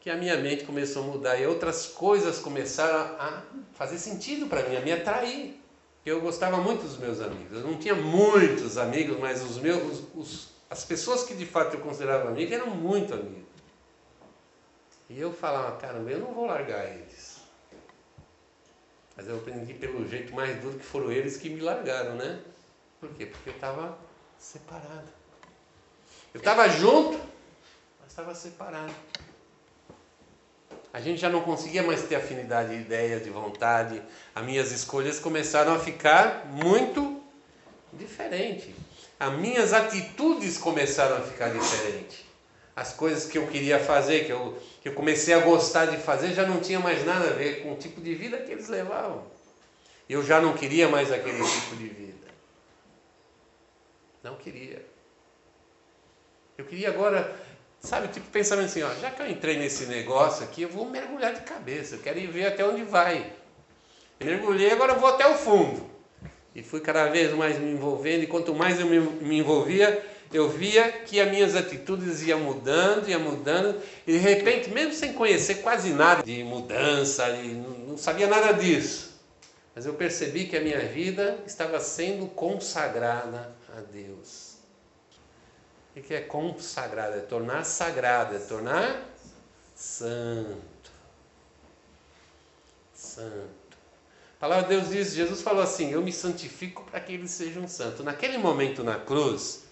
que 0.01 0.10
a 0.10 0.17
minha 0.17 0.36
mente 0.36 0.65
começou 0.65 1.03
a 1.03 1.08
mudar 1.08 1.38
e 1.39 1.48
outras 1.48 1.88
coisas 1.88 2.38
começaram 2.39 3.15
a 3.17 3.43
fazer 3.75 3.98
sentido 3.98 4.48
para 4.48 4.67
mim, 4.67 4.75
a 4.75 4.81
me 4.81 4.91
atrair. 4.91 5.61
Eu 6.05 6.20
gostava 6.20 6.58
muito 6.58 6.81
dos 6.81 6.98
meus 6.98 7.22
amigos. 7.22 7.58
Eu 7.58 7.67
não 7.67 7.77
tinha 7.77 7.93
muitos 7.93 8.77
amigos, 8.77 9.20
mas 9.20 9.43
os 9.43 9.58
meus, 9.58 10.03
os, 10.15 10.50
as 10.70 10.84
pessoas 10.84 11.24
que 11.24 11.36
de 11.36 11.46
fato 11.46 11.75
eu 11.75 11.81
considerava 11.81 12.29
amigos 12.29 12.51
eram 12.51 12.67
muito 12.67 13.13
amigos. 13.13 13.51
E 15.10 15.20
eu 15.20 15.31
falava, 15.31 15.77
caramba, 15.77 16.10
eu 16.10 16.20
não 16.20 16.34
vou 16.34 16.46
largar 16.46 16.86
eles. 16.86 17.41
Mas 19.15 19.27
eu 19.27 19.36
aprendi 19.36 19.74
pelo 19.74 20.08
jeito 20.08 20.34
mais 20.34 20.60
duro 20.62 20.79
que 20.79 20.86
foram 20.86 21.12
eles 21.12 21.38
que 21.38 21.50
me 21.50 21.62
largaram, 21.62 22.15
né? 22.15 22.41
Por 23.00 23.10
quê? 23.10 23.25
Porque 23.25 23.50
eu 23.50 23.53
estava 23.53 23.98
separado. 24.39 25.10
Eu 26.34 26.39
estava 26.39 26.67
junto, 26.70 27.20
mas 28.00 28.10
estava 28.10 28.34
separado. 28.34 28.93
A 30.93 31.00
gente 31.00 31.21
já 31.21 31.29
não 31.29 31.41
conseguia 31.41 31.83
mais 31.83 32.03
ter 32.03 32.15
afinidade 32.15 32.75
de 32.75 32.81
ideia, 32.81 33.19
de 33.19 33.29
vontade. 33.29 34.01
As 34.36 34.43
minhas 34.43 34.71
escolhas 34.71 35.19
começaram 35.19 35.74
a 35.74 35.79
ficar 35.79 36.48
muito 36.48 37.21
diferentes. 37.93 38.75
As 39.19 39.33
minhas 39.33 39.71
atitudes 39.71 40.57
começaram 40.57 41.17
a 41.17 41.21
ficar 41.21 41.50
diferentes 41.50 42.31
as 42.75 42.93
coisas 42.93 43.25
que 43.25 43.38
eu 43.38 43.48
queria 43.48 43.79
fazer, 43.79 44.25
que 44.25 44.31
eu, 44.31 44.57
que 44.81 44.89
eu 44.89 44.93
comecei 44.93 45.33
a 45.33 45.39
gostar 45.39 45.86
de 45.86 45.98
fazer, 45.98 46.33
já 46.33 46.48
não 46.48 46.60
tinha 46.60 46.79
mais 46.79 47.05
nada 47.05 47.29
a 47.29 47.33
ver 47.33 47.62
com 47.62 47.74
o 47.74 47.77
tipo 47.77 48.01
de 48.01 48.15
vida 48.15 48.38
que 48.38 48.51
eles 48.51 48.67
levavam. 48.69 49.24
Eu 50.10 50.24
já 50.24 50.41
não 50.41 50.53
queria 50.53 50.88
mais 50.88 51.12
aquele 51.12 51.43
tipo 51.43 51.75
de 51.75 51.88
vida. 51.88 52.27
Não 54.24 54.36
queria. 54.36 54.86
Eu 56.57 56.65
queria 56.65 56.89
agora, 56.89 57.36
sabe, 57.81 58.07
tipo 58.09 58.27
pensamento 58.29 58.67
assim, 58.67 58.83
ó, 58.83 58.93
já 58.95 59.09
que 59.11 59.21
eu 59.21 59.29
entrei 59.29 59.57
nesse 59.57 59.85
negócio 59.85 60.43
aqui, 60.43 60.61
eu 60.61 60.69
vou 60.69 60.89
mergulhar 60.89 61.33
de 61.33 61.41
cabeça, 61.41 61.95
eu 61.95 62.00
quero 62.00 62.19
ir 62.19 62.27
ver 62.27 62.47
até 62.47 62.65
onde 62.65 62.83
vai. 62.83 63.33
mergulhei, 64.19 64.71
agora 64.71 64.93
eu 64.93 65.00
vou 65.00 65.09
até 65.09 65.27
o 65.27 65.35
fundo. 65.35 65.89
E 66.53 66.61
fui 66.61 66.79
cada 66.79 67.07
vez 67.09 67.33
mais 67.33 67.57
me 67.57 67.71
envolvendo, 67.71 68.23
e 68.23 68.27
quanto 68.27 68.53
mais 68.53 68.79
eu 68.79 68.85
me, 68.85 69.00
me 69.00 69.39
envolvia, 69.39 70.05
eu 70.31 70.50
via 70.50 70.91
que 70.91 71.19
as 71.19 71.29
minhas 71.29 71.55
atitudes 71.55 72.21
iam 72.23 72.39
mudando, 72.39 73.09
iam 73.09 73.19
mudando, 73.19 73.81
e 74.05 74.13
de 74.13 74.17
repente, 74.17 74.69
mesmo 74.69 74.93
sem 74.93 75.13
conhecer 75.13 75.55
quase 75.55 75.89
nada 75.89 76.23
de 76.23 76.43
mudança, 76.43 77.27
não 77.88 77.97
sabia 77.97 78.27
nada 78.27 78.51
disso, 78.53 79.19
mas 79.73 79.85
eu 79.85 79.93
percebi 79.93 80.45
que 80.45 80.55
a 80.55 80.61
minha 80.61 80.79
vida 80.79 81.39
estava 81.45 81.79
sendo 81.79 82.27
consagrada 82.27 83.53
a 83.75 83.81
Deus. 83.81 84.50
O 85.95 86.01
que 86.01 86.13
é 86.13 86.21
consagrada? 86.21 87.17
É 87.17 87.21
tornar 87.21 87.65
sagrada, 87.65 88.36
é 88.36 88.39
tornar 88.39 89.03
santo. 89.75 90.91
Santo. 92.93 93.77
A 94.38 94.39
palavra 94.39 94.63
de 94.63 94.75
Deus 94.75 94.89
diz, 94.89 95.13
Jesus 95.13 95.41
falou 95.41 95.62
assim: 95.62 95.91
Eu 95.91 96.01
me 96.01 96.13
santifico 96.13 96.83
para 96.83 97.00
que 97.00 97.13
eles 97.13 97.31
sejam 97.31 97.67
santos. 97.67 98.05
Naquele 98.05 98.38
momento 98.38 98.83
na 98.83 98.98
cruz, 98.98 99.65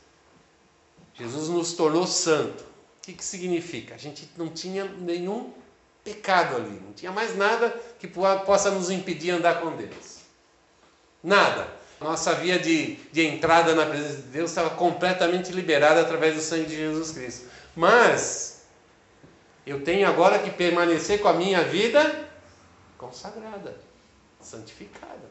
Jesus 1.13 1.47
nos 1.47 1.73
tornou 1.73 2.05
santo. 2.05 2.63
O 2.63 3.01
que, 3.01 3.13
que 3.13 3.23
significa? 3.23 3.95
A 3.95 3.97
gente 3.97 4.29
não 4.37 4.49
tinha 4.49 4.85
nenhum 4.85 5.53
pecado 6.03 6.55
ali, 6.57 6.79
não 6.81 6.93
tinha 6.93 7.11
mais 7.11 7.35
nada 7.35 7.69
que 7.97 8.07
possa 8.07 8.71
nos 8.71 8.89
impedir 8.89 9.31
andar 9.31 9.61
com 9.61 9.75
Deus. 9.75 10.19
Nada. 11.23 11.78
Nossa 11.99 12.33
via 12.33 12.57
de, 12.57 12.95
de 13.11 13.25
entrada 13.25 13.75
na 13.75 13.85
presença 13.85 14.17
de 14.17 14.21
Deus 14.23 14.51
estava 14.51 14.69
completamente 14.71 15.51
liberada 15.51 16.01
através 16.01 16.35
do 16.35 16.41
sangue 16.41 16.65
de 16.65 16.75
Jesus 16.75 17.11
Cristo. 17.11 17.47
Mas 17.75 18.61
eu 19.65 19.83
tenho 19.83 20.07
agora 20.07 20.39
que 20.39 20.49
permanecer 20.49 21.21
com 21.21 21.27
a 21.27 21.33
minha 21.33 21.63
vida 21.63 22.29
consagrada, 22.97 23.75
santificada. 24.39 25.29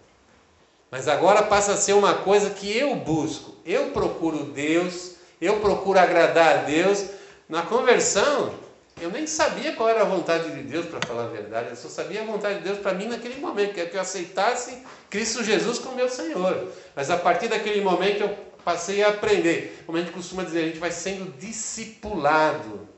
Mas 0.90 1.08
agora 1.08 1.42
passa 1.42 1.72
a 1.72 1.76
ser 1.76 1.94
uma 1.94 2.14
coisa 2.14 2.50
que 2.50 2.76
eu 2.76 2.96
busco. 2.96 3.56
Eu 3.64 3.90
procuro 3.90 4.44
Deus 4.44 5.18
eu 5.40 5.60
procuro 5.60 5.98
agradar 5.98 6.58
a 6.58 6.62
Deus. 6.62 7.06
Na 7.48 7.62
conversão, 7.62 8.54
eu 9.00 9.10
nem 9.10 9.26
sabia 9.26 9.72
qual 9.72 9.88
era 9.88 10.02
a 10.02 10.04
vontade 10.04 10.50
de 10.50 10.62
Deus, 10.62 10.86
para 10.86 11.00
falar 11.06 11.24
a 11.24 11.28
verdade. 11.28 11.70
Eu 11.70 11.76
só 11.76 11.88
sabia 11.88 12.22
a 12.22 12.24
vontade 12.24 12.58
de 12.58 12.64
Deus 12.64 12.78
para 12.78 12.94
mim 12.94 13.06
naquele 13.06 13.40
momento, 13.40 13.74
que 13.74 13.80
é 13.80 13.86
que 13.86 13.96
eu 13.96 14.00
aceitasse 14.00 14.82
Cristo 15.10 15.44
Jesus 15.44 15.78
como 15.78 15.96
meu 15.96 16.08
Senhor. 16.08 16.68
Mas 16.94 17.10
a 17.10 17.16
partir 17.16 17.48
daquele 17.48 17.80
momento 17.80 18.22
eu 18.22 18.36
passei 18.64 19.02
a 19.02 19.08
aprender. 19.08 19.82
Como 19.86 19.96
a 19.96 20.00
gente 20.00 20.12
costuma 20.12 20.42
dizer, 20.42 20.60
a 20.60 20.66
gente 20.66 20.78
vai 20.78 20.90
sendo 20.90 21.36
discipulado, 21.38 22.88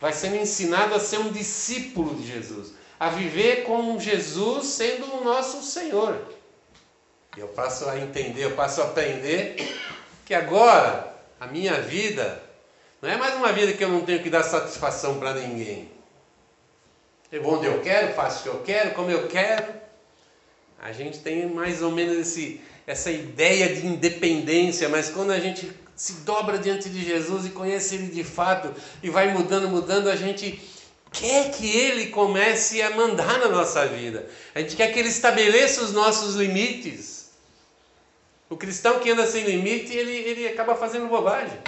vai 0.00 0.12
sendo 0.12 0.36
ensinado 0.36 0.94
a 0.94 1.00
ser 1.00 1.18
um 1.18 1.32
discípulo 1.32 2.14
de 2.14 2.26
Jesus, 2.26 2.72
a 2.98 3.08
viver 3.08 3.64
com 3.64 3.98
Jesus 3.98 4.66
sendo 4.66 5.06
o 5.16 5.24
nosso 5.24 5.62
Senhor. 5.62 6.18
Eu 7.36 7.48
passo 7.48 7.88
a 7.88 7.98
entender, 7.98 8.44
eu 8.44 8.52
passo 8.52 8.80
a 8.80 8.84
aprender 8.84 9.56
que 10.24 10.34
agora 10.34 11.14
a 11.38 11.46
minha 11.46 11.80
vida 11.80 12.45
não 13.02 13.10
é 13.10 13.16
mais 13.16 13.34
uma 13.34 13.52
vida 13.52 13.72
que 13.72 13.84
eu 13.84 13.88
não 13.88 14.02
tenho 14.02 14.22
que 14.22 14.30
dar 14.30 14.42
satisfação 14.42 15.18
para 15.18 15.34
ninguém. 15.34 15.90
Eu 17.30 17.42
vou 17.42 17.56
onde 17.56 17.66
eu 17.66 17.80
quero, 17.80 18.14
faço 18.14 18.40
o 18.40 18.42
que 18.42 18.48
eu 18.48 18.62
quero, 18.62 18.94
como 18.94 19.10
eu 19.10 19.26
quero. 19.28 19.74
A 20.80 20.92
gente 20.92 21.18
tem 21.18 21.46
mais 21.46 21.82
ou 21.82 21.90
menos 21.90 22.16
esse, 22.16 22.60
essa 22.86 23.10
ideia 23.10 23.74
de 23.74 23.86
independência, 23.86 24.88
mas 24.88 25.10
quando 25.10 25.32
a 25.32 25.40
gente 25.40 25.70
se 25.94 26.12
dobra 26.20 26.58
diante 26.58 26.88
de 26.88 27.04
Jesus 27.04 27.46
e 27.46 27.50
conhece 27.50 27.96
Ele 27.96 28.08
de 28.08 28.22
fato 28.22 28.72
e 29.02 29.10
vai 29.10 29.32
mudando, 29.32 29.68
mudando, 29.68 30.08
a 30.08 30.16
gente 30.16 30.60
quer 31.10 31.50
que 31.50 31.68
Ele 31.68 32.06
comece 32.06 32.80
a 32.80 32.90
mandar 32.90 33.38
na 33.38 33.48
nossa 33.48 33.86
vida. 33.86 34.28
A 34.54 34.60
gente 34.60 34.76
quer 34.76 34.92
que 34.92 34.98
Ele 34.98 35.08
estabeleça 35.08 35.82
os 35.82 35.92
nossos 35.92 36.34
limites. 36.34 37.30
O 38.48 38.56
cristão 38.56 39.00
que 39.00 39.10
anda 39.10 39.26
sem 39.26 39.44
limite, 39.44 39.92
ele, 39.92 40.12
ele 40.12 40.46
acaba 40.46 40.76
fazendo 40.76 41.08
bobagem. 41.08 41.58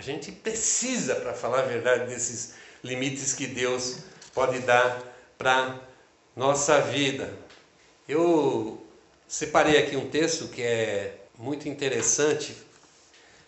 A 0.00 0.02
gente 0.02 0.32
precisa, 0.32 1.14
para 1.16 1.34
falar 1.34 1.58
a 1.58 1.66
verdade, 1.66 2.06
desses 2.06 2.54
limites 2.82 3.34
que 3.34 3.46
Deus 3.46 3.98
pode 4.32 4.60
dar 4.60 4.98
para 5.36 5.78
nossa 6.34 6.80
vida. 6.80 7.30
Eu 8.08 8.82
separei 9.28 9.76
aqui 9.76 9.96
um 9.96 10.08
texto 10.08 10.48
que 10.48 10.62
é 10.62 11.18
muito 11.38 11.68
interessante, 11.68 12.56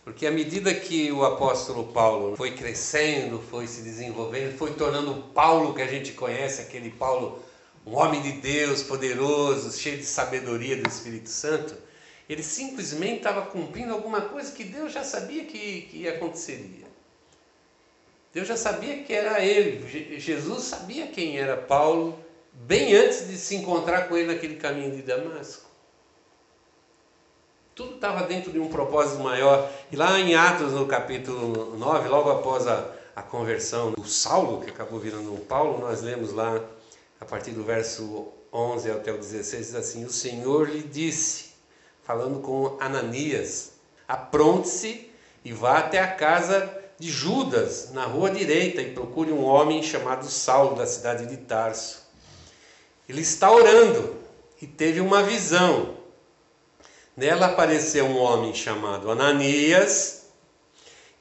porque 0.04 0.26
à 0.26 0.30
medida 0.30 0.74
que 0.74 1.10
o 1.10 1.24
apóstolo 1.24 1.90
Paulo 1.90 2.36
foi 2.36 2.54
crescendo, 2.54 3.42
foi 3.50 3.66
se 3.66 3.80
desenvolvendo, 3.80 4.54
foi 4.58 4.74
tornando 4.74 5.10
o 5.10 5.22
Paulo 5.22 5.72
que 5.72 5.80
a 5.80 5.88
gente 5.88 6.12
conhece, 6.12 6.60
aquele 6.60 6.90
Paulo 6.90 7.42
um 7.86 7.96
homem 7.96 8.20
de 8.20 8.32
Deus 8.32 8.82
poderoso, 8.82 9.72
cheio 9.72 9.96
de 9.96 10.04
sabedoria 10.04 10.76
do 10.76 10.86
Espírito 10.86 11.30
Santo, 11.30 11.74
ele 12.32 12.42
simplesmente 12.42 13.18
estava 13.18 13.42
cumprindo 13.42 13.92
alguma 13.92 14.22
coisa 14.22 14.52
que 14.52 14.64
Deus 14.64 14.92
já 14.92 15.04
sabia 15.04 15.44
que, 15.44 15.82
que 15.82 16.08
aconteceria. 16.08 16.86
Deus 18.32 18.48
já 18.48 18.56
sabia 18.56 19.02
que 19.02 19.12
era 19.12 19.44
ele. 19.44 20.18
Jesus 20.18 20.64
sabia 20.64 21.08
quem 21.08 21.38
era 21.38 21.56
Paulo 21.56 22.18
bem 22.52 22.94
antes 22.94 23.28
de 23.28 23.36
se 23.36 23.56
encontrar 23.56 24.08
com 24.08 24.16
ele 24.16 24.32
naquele 24.32 24.56
caminho 24.56 24.94
de 24.94 25.02
Damasco. 25.02 25.70
Tudo 27.74 27.96
estava 27.96 28.26
dentro 28.26 28.50
de 28.50 28.58
um 28.58 28.68
propósito 28.68 29.22
maior. 29.22 29.70
E 29.90 29.96
lá 29.96 30.18
em 30.18 30.34
Atos, 30.34 30.72
no 30.72 30.86
capítulo 30.86 31.76
9, 31.76 32.08
logo 32.08 32.30
após 32.30 32.66
a, 32.66 32.90
a 33.16 33.22
conversão 33.22 33.92
do 33.92 34.04
Saulo, 34.06 34.62
que 34.62 34.70
acabou 34.70 34.98
virando 34.98 35.32
um 35.32 35.40
Paulo, 35.40 35.78
nós 35.78 36.02
lemos 36.02 36.32
lá 36.32 36.62
a 37.20 37.24
partir 37.24 37.52
do 37.52 37.62
verso 37.62 38.28
11 38.52 38.90
até 38.90 39.12
o 39.12 39.18
16, 39.18 39.66
diz 39.66 39.74
assim: 39.74 40.04
O 40.04 40.10
Senhor 40.10 40.68
lhe 40.68 40.82
disse, 40.82 41.51
falando 42.02 42.40
com 42.40 42.76
Ananias: 42.80 43.72
Apronte-se 44.06 45.10
e 45.44 45.52
vá 45.52 45.78
até 45.78 45.98
a 45.98 46.14
casa 46.14 46.78
de 46.98 47.10
Judas, 47.10 47.90
na 47.92 48.04
rua 48.04 48.30
direita, 48.30 48.80
e 48.80 48.92
procure 48.92 49.32
um 49.32 49.44
homem 49.44 49.82
chamado 49.82 50.26
Saulo, 50.26 50.76
da 50.76 50.86
cidade 50.86 51.26
de 51.26 51.36
Tarso. 51.38 52.02
Ele 53.08 53.20
está 53.20 53.50
orando 53.50 54.16
e 54.60 54.66
teve 54.66 55.00
uma 55.00 55.22
visão. 55.22 55.96
Nela 57.16 57.46
apareceu 57.46 58.06
um 58.06 58.18
homem 58.18 58.54
chamado 58.54 59.10
Ananias, 59.10 60.26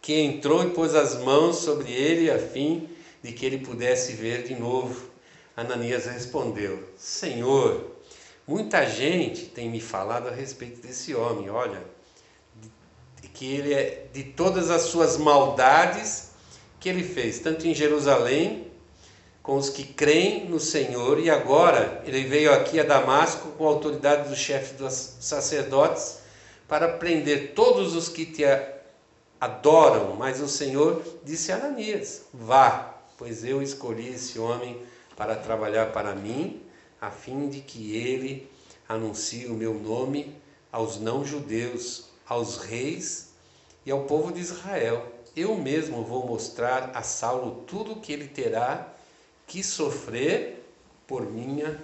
que 0.02 0.14
entrou 0.14 0.64
e 0.64 0.70
pôs 0.70 0.96
as 0.96 1.16
mãos 1.16 1.58
sobre 1.58 1.92
ele 1.92 2.30
a 2.30 2.40
fim 2.40 2.90
de 3.24 3.32
que 3.32 3.46
ele 3.46 3.58
pudesse 3.58 4.14
ver 4.14 4.44
de 4.44 4.56
novo. 4.56 5.10
Ananias 5.56 6.06
respondeu: 6.06 6.88
Senhor, 6.98 7.92
muita 8.52 8.86
gente 8.86 9.46
tem 9.46 9.70
me 9.70 9.80
falado 9.80 10.28
a 10.28 10.32
respeito 10.32 10.86
desse 10.86 11.16
homem. 11.16 11.50
Olha, 11.50 11.82
que 13.34 13.46
ele 13.46 13.74
é 13.74 14.08
de 14.12 14.24
todas 14.24 14.70
as 14.70 14.82
suas 14.84 15.18
maldades 15.18 16.32
que 16.78 16.90
ele 16.90 17.02
fez, 17.02 17.40
tanto 17.40 17.66
em 17.66 17.74
Jerusalém, 17.74 18.68
com 19.42 19.56
os 19.56 19.70
que 19.70 19.86
creem 19.86 20.50
no 20.50 20.60
Senhor, 20.60 21.18
e 21.18 21.30
agora 21.30 22.04
ele 22.06 22.26
veio 22.26 22.54
aqui 22.54 22.78
a 22.78 22.84
Damasco 22.84 23.52
com 23.58 23.66
a 23.66 23.70
autoridade 23.70 24.28
do 24.28 24.36
chefe 24.36 24.74
dos 24.74 25.16
sacerdotes 25.22 26.20
para 26.68 26.90
prender 26.90 27.54
todos 27.56 27.96
os 27.96 28.10
que 28.10 28.26
te 28.26 28.44
adoram. 29.40 30.14
Mas 30.16 30.42
o 30.42 30.48
Senhor 30.48 31.02
disse 31.24 31.54
a 31.54 31.56
Ananias: 31.56 32.24
Vá, 32.34 32.98
pois 33.18 33.46
eu 33.46 33.62
escolhi 33.62 34.10
esse 34.10 34.38
homem 34.38 34.82
para 35.16 35.36
trabalhar 35.36 35.92
para 35.94 36.14
mim, 36.14 36.62
a 37.02 37.10
fim 37.10 37.50
de 37.50 37.62
que 37.62 37.98
ele 37.98 38.48
anuncie 38.88 39.48
o 39.48 39.56
meu 39.56 39.74
nome 39.74 40.40
aos 40.72 41.00
não-judeus, 41.00 42.06
aos 42.28 42.58
reis 42.58 43.32
e 43.84 43.90
ao 43.92 44.04
povo 44.04 44.32
de 44.32 44.40
Israel. 44.40 45.12
Eu 45.36 45.56
mesmo 45.56 46.04
vou 46.04 46.28
mostrar 46.28 46.92
a 46.94 47.02
Saulo 47.02 47.64
tudo 47.66 47.94
o 47.94 48.00
que 48.00 48.14
ele 48.14 48.28
terá 48.28 48.94
que 49.48 49.64
sofrer 49.64 50.64
por 51.08 51.24
minha 51.24 51.82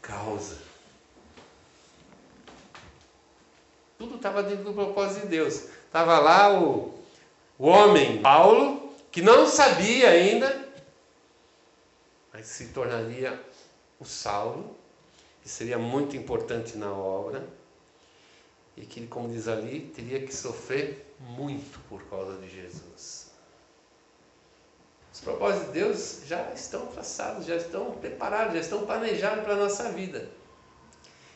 causa. 0.00 0.58
Tudo 3.98 4.16
estava 4.16 4.42
dentro 4.42 4.64
do 4.64 4.72
propósito 4.72 5.22
de 5.22 5.28
Deus. 5.28 5.64
Estava 5.86 6.18
lá 6.18 6.60
o, 6.60 6.94
o 7.58 7.66
homem, 7.66 8.20
Paulo, 8.22 8.92
que 9.10 9.22
não 9.22 9.46
sabia 9.48 10.10
ainda, 10.10 10.68
mas 12.32 12.46
se 12.46 12.68
tornaria 12.68 13.40
o 13.98 14.04
Saulo, 14.04 14.76
que 15.42 15.48
seria 15.48 15.78
muito 15.78 16.16
importante 16.16 16.76
na 16.76 16.92
obra, 16.92 17.46
e 18.76 18.82
que, 18.82 19.06
como 19.06 19.28
diz 19.28 19.46
ali, 19.46 19.92
teria 19.94 20.20
que 20.20 20.34
sofrer 20.34 21.14
muito 21.20 21.78
por 21.88 22.02
causa 22.04 22.38
de 22.38 22.48
Jesus. 22.48 23.30
Os 25.12 25.20
propósitos 25.20 25.68
de 25.68 25.72
Deus 25.74 26.20
já 26.26 26.50
estão 26.52 26.86
traçados, 26.86 27.46
já 27.46 27.54
estão 27.54 27.92
preparados, 27.92 28.54
já 28.54 28.60
estão 28.60 28.84
planejados 28.84 29.44
para 29.44 29.52
a 29.52 29.56
nossa 29.56 29.90
vida. 29.92 30.28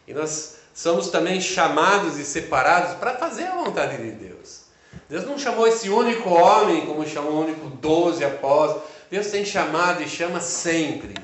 E 0.07 0.12
nós 0.12 0.57
somos 0.75 1.11
também 1.11 1.41
chamados 1.41 2.19
e 2.19 2.25
separados 2.25 2.97
para 2.97 3.17
fazer 3.17 3.45
a 3.45 3.62
vontade 3.62 3.99
de 3.99 4.11
Deus. 4.12 4.62
Deus 5.09 5.25
não 5.25 5.38
chamou 5.38 5.67
esse 5.67 5.88
único 5.88 6.29
homem 6.29 6.87
como 6.87 7.07
chamou 7.07 7.33
o 7.33 7.41
único 7.41 7.69
doze 7.69 8.25
apóstolos. 8.25 8.83
Deus 9.11 9.29
tem 9.29 9.45
chamado 9.45 10.03
e 10.03 10.09
chama 10.09 10.41
sempre. 10.41 11.15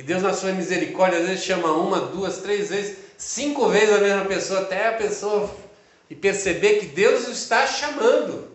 E 0.00 0.02
Deus, 0.02 0.22
na 0.22 0.32
sua 0.32 0.52
misericórdia, 0.52 1.18
às 1.18 1.26
vezes 1.26 1.44
chama 1.44 1.72
uma, 1.72 2.00
duas, 2.00 2.38
três 2.38 2.70
vezes, 2.70 2.96
cinco 3.18 3.68
vezes 3.68 3.94
a 3.94 3.98
mesma 3.98 4.24
pessoa, 4.24 4.62
até 4.62 4.88
a 4.88 4.94
pessoa 4.94 5.54
e 6.08 6.14
perceber 6.14 6.78
que 6.78 6.86
Deus 6.86 7.28
está 7.28 7.66
chamando. 7.66 8.48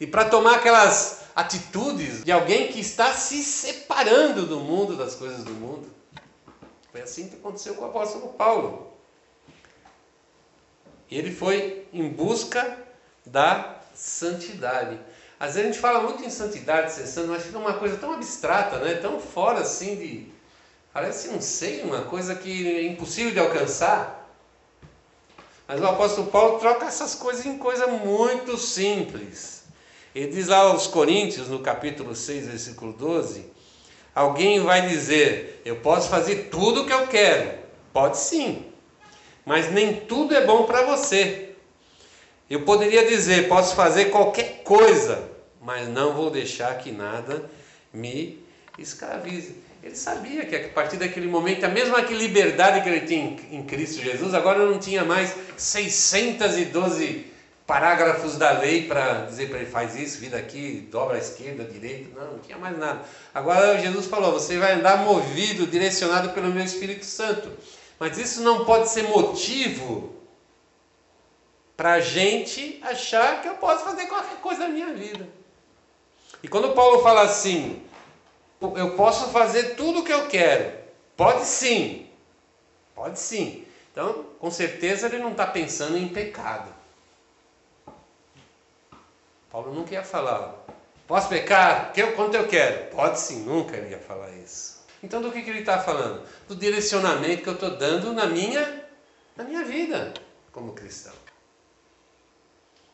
E 0.00 0.08
para 0.08 0.24
tomar 0.24 0.56
aquelas 0.56 1.26
atitudes 1.36 2.24
de 2.24 2.32
alguém 2.32 2.72
que 2.72 2.80
está 2.80 3.14
se 3.14 3.44
separando 3.44 4.46
do 4.46 4.58
mundo, 4.58 4.96
das 4.96 5.14
coisas 5.14 5.44
do 5.44 5.52
mundo. 5.52 5.88
Foi 6.90 7.02
assim 7.02 7.28
que 7.28 7.36
aconteceu 7.36 7.76
com 7.76 7.84
o 7.84 7.88
apóstolo 7.88 8.32
Paulo. 8.32 8.92
Ele 11.08 11.32
foi 11.32 11.86
em 11.92 12.08
busca 12.08 12.78
da 13.24 13.80
santidade. 13.94 14.98
Às 15.40 15.54
vezes 15.54 15.70
a 15.70 15.72
gente 15.72 15.80
fala 15.80 16.02
muito 16.02 16.22
em 16.22 16.28
santidade, 16.28 16.92
cessando, 16.92 17.28
mas 17.28 17.42
fica 17.42 17.56
uma 17.56 17.72
coisa 17.72 17.96
tão 17.96 18.12
abstrata, 18.12 18.76
né? 18.76 18.96
tão 18.96 19.18
fora 19.18 19.60
assim 19.60 19.96
de. 19.96 20.26
Parece, 20.92 21.28
não 21.28 21.40
sei, 21.40 21.80
uma 21.80 22.02
coisa 22.02 22.34
que 22.34 22.68
é 22.68 22.82
impossível 22.84 23.32
de 23.32 23.38
alcançar. 23.38 24.28
Mas 25.66 25.80
o 25.80 25.86
apóstolo 25.86 26.26
Paulo 26.26 26.58
troca 26.58 26.84
essas 26.84 27.14
coisas 27.14 27.46
em 27.46 27.56
coisa 27.56 27.86
muito 27.86 28.58
simples. 28.58 29.64
Ele 30.14 30.26
diz 30.26 30.48
lá 30.48 30.58
aos 30.58 30.86
Coríntios, 30.86 31.48
no 31.48 31.60
capítulo 31.60 32.14
6, 32.14 32.48
versículo 32.48 32.92
12: 32.92 33.46
Alguém 34.14 34.60
vai 34.60 34.88
dizer, 34.88 35.62
eu 35.64 35.76
posso 35.76 36.10
fazer 36.10 36.50
tudo 36.50 36.82
o 36.82 36.86
que 36.86 36.92
eu 36.92 37.06
quero. 37.06 37.60
Pode 37.94 38.18
sim, 38.18 38.66
mas 39.46 39.72
nem 39.72 40.00
tudo 40.00 40.34
é 40.34 40.44
bom 40.44 40.64
para 40.64 40.84
você. 40.84 41.54
Eu 42.50 42.62
poderia 42.62 43.06
dizer, 43.06 43.48
posso 43.48 43.76
fazer 43.76 44.06
qualquer 44.06 44.64
coisa, 44.64 45.29
mas 45.70 45.86
não 45.86 46.14
vou 46.14 46.30
deixar 46.30 46.76
que 46.78 46.90
nada 46.90 47.48
me 47.92 48.44
escravize. 48.76 49.54
Ele 49.80 49.94
sabia 49.94 50.44
que 50.44 50.56
a 50.56 50.68
partir 50.70 50.96
daquele 50.96 51.28
momento, 51.28 51.62
a 51.62 51.68
mesma 51.68 52.02
que 52.02 52.12
liberdade 52.12 52.82
que 52.82 52.88
ele 52.88 53.06
tinha 53.06 53.38
em 53.52 53.62
Cristo 53.62 54.02
Jesus, 54.02 54.34
agora 54.34 54.66
não 54.66 54.80
tinha 54.80 55.04
mais 55.04 55.32
612 55.56 57.24
parágrafos 57.68 58.36
da 58.36 58.50
lei 58.50 58.88
para 58.88 59.26
dizer 59.26 59.48
para 59.48 59.60
ele 59.60 59.70
faz 59.70 59.94
isso, 59.94 60.18
vira 60.18 60.38
aqui, 60.38 60.88
dobra 60.90 61.14
a 61.14 61.20
esquerda, 61.20 61.62
a 61.62 61.66
direita, 61.66 62.18
não, 62.18 62.32
não 62.32 62.38
tinha 62.40 62.58
mais 62.58 62.76
nada. 62.76 63.02
Agora 63.32 63.78
Jesus 63.78 64.06
falou, 64.06 64.32
você 64.32 64.58
vai 64.58 64.72
andar 64.72 65.04
movido, 65.04 65.68
direcionado 65.68 66.30
pelo 66.30 66.48
meu 66.48 66.64
Espírito 66.64 67.04
Santo. 67.04 67.48
Mas 67.96 68.18
isso 68.18 68.42
não 68.42 68.64
pode 68.64 68.88
ser 68.88 69.04
motivo 69.04 70.16
para 71.76 71.92
a 71.92 72.00
gente 72.00 72.80
achar 72.82 73.40
que 73.40 73.46
eu 73.46 73.54
posso 73.54 73.84
fazer 73.84 74.06
qualquer 74.06 74.38
coisa 74.38 74.66
na 74.66 74.68
minha 74.68 74.92
vida. 74.92 75.38
E 76.42 76.48
quando 76.48 76.72
Paulo 76.74 77.02
fala 77.02 77.22
assim, 77.22 77.82
eu 78.60 78.96
posso 78.96 79.30
fazer 79.30 79.74
tudo 79.74 80.00
o 80.00 80.04
que 80.04 80.12
eu 80.12 80.26
quero, 80.28 80.78
pode 81.16 81.44
sim, 81.44 82.08
pode 82.94 83.18
sim. 83.18 83.64
Então, 83.92 84.24
com 84.38 84.50
certeza 84.50 85.06
ele 85.06 85.18
não 85.18 85.32
está 85.32 85.46
pensando 85.46 85.96
em 85.96 86.08
pecado. 86.08 86.72
Paulo 89.50 89.74
nunca 89.74 89.94
ia 89.94 90.04
falar, 90.04 90.64
posso 91.06 91.28
pecar 91.28 91.92
quanto 92.16 92.36
eu 92.36 92.46
quero? 92.46 92.94
Pode 92.94 93.18
sim, 93.18 93.40
nunca 93.40 93.76
ele 93.76 93.90
ia 93.90 93.98
falar 93.98 94.30
isso. 94.30 94.80
Então 95.02 95.20
do 95.20 95.32
que, 95.32 95.42
que 95.42 95.50
ele 95.50 95.60
está 95.60 95.78
falando? 95.78 96.22
Do 96.46 96.54
direcionamento 96.54 97.42
que 97.42 97.48
eu 97.48 97.54
estou 97.54 97.76
dando 97.76 98.12
na 98.12 98.26
minha, 98.26 98.84
na 99.36 99.44
minha 99.44 99.64
vida 99.64 100.14
como 100.52 100.72
cristão. 100.72 101.12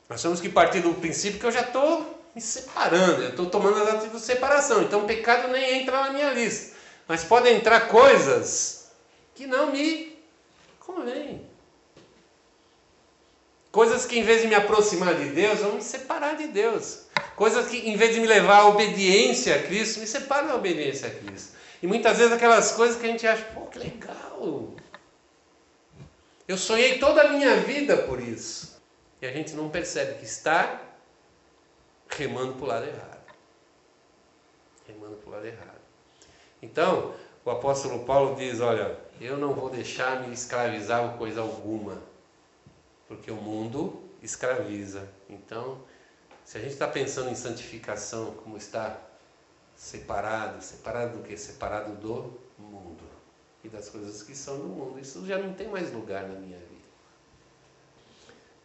Nós 0.09 0.22
temos 0.22 0.40
que 0.40 0.48
partir 0.48 0.80
do 0.80 0.94
princípio 0.94 1.40
que 1.40 1.46
eu 1.46 1.52
já 1.52 1.62
estou 1.62 2.15
me 2.37 2.42
separando, 2.42 3.22
eu 3.22 3.31
estou 3.31 3.46
tomando 3.46 3.83
as 3.83 3.88
atitudes 3.88 4.20
de 4.20 4.27
separação. 4.27 4.83
Então 4.83 5.07
pecado 5.07 5.49
nem 5.49 5.81
entra 5.81 6.03
na 6.03 6.11
minha 6.11 6.35
lista. 6.35 6.77
Mas 7.09 7.25
podem 7.25 7.57
entrar 7.57 7.88
coisas 7.88 8.90
que 9.35 9.46
não 9.46 9.72
me 9.72 10.18
convêm. 10.79 11.49
Coisas 13.72 14.05
que 14.05 14.18
em 14.18 14.22
vez 14.22 14.42
de 14.42 14.49
me 14.49 14.55
aproximar 14.55 15.14
de 15.14 15.31
Deus, 15.31 15.61
vão 15.61 15.77
me 15.77 15.83
separar 15.83 16.37
de 16.37 16.49
Deus. 16.49 17.07
Coisas 17.35 17.68
que 17.68 17.88
em 17.88 17.96
vez 17.96 18.14
de 18.14 18.20
me 18.20 18.27
levar 18.27 18.59
à 18.59 18.66
obediência 18.66 19.57
a 19.57 19.62
Cristo, 19.62 20.01
me 20.01 20.07
separam 20.07 20.49
da 20.49 20.57
obediência 20.57 21.09
a 21.09 21.11
Cristo. 21.11 21.57
E 21.83 21.87
muitas 21.87 22.18
vezes 22.18 22.35
aquelas 22.35 22.72
coisas 22.72 22.99
que 22.99 23.07
a 23.07 23.09
gente 23.09 23.27
acha, 23.27 23.44
pô, 23.55 23.62
que 23.62 23.79
legal. 23.79 24.75
Eu 26.46 26.59
sonhei 26.59 26.99
toda 26.99 27.22
a 27.22 27.29
minha 27.31 27.57
vida 27.57 27.96
por 27.96 28.20
isso. 28.20 28.79
E 29.22 29.27
a 29.27 29.33
gente 29.33 29.55
não 29.55 29.70
percebe 29.70 30.18
que 30.18 30.27
está 30.27 30.83
remando 32.09 32.55
para 32.55 32.64
o 32.64 32.69
lado 32.69 32.87
errado. 32.87 33.35
Remando 34.87 35.16
para 35.16 35.29
o 35.29 35.33
lado 35.33 35.47
errado. 35.47 35.81
Então, 36.62 37.14
o 37.45 37.51
apóstolo 37.51 38.05
Paulo 38.05 38.35
diz: 38.37 38.61
Olha, 38.61 38.99
eu 39.21 39.37
não 39.37 39.55
vou 39.55 39.71
deixar 39.71 40.27
me 40.27 40.33
escravizar 40.33 41.11
com 41.11 41.19
coisa 41.19 41.40
alguma 41.40 42.01
porque 43.09 43.31
o 43.31 43.37
mundo 43.37 44.03
escraviza. 44.23 45.09
Então, 45.29 45.81
se 46.45 46.59
a 46.59 46.61
gente 46.61 46.73
está 46.73 46.88
pensando 46.88 47.31
em 47.31 47.35
santificação, 47.35 48.33
como 48.42 48.57
está 48.57 48.99
separado, 49.75 50.62
separado 50.62 51.19
do 51.19 51.25
que? 51.25 51.37
Separado 51.37 51.95
do 51.97 52.38
mundo 52.59 53.05
e 53.62 53.69
das 53.69 53.88
coisas 53.88 54.23
que 54.23 54.35
são 54.35 54.59
do 54.59 54.66
mundo. 54.66 54.99
Isso 54.99 55.25
já 55.27 55.38
não 55.38 55.53
tem 55.55 55.69
mais 55.69 55.92
lugar 55.92 56.23
na 56.23 56.38
minha 56.38 56.59
vida. 56.59 56.77